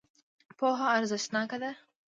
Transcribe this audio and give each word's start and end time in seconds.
پوهه 0.57 0.87
ارزښتناکه 0.97 1.57
ده. 1.61 1.71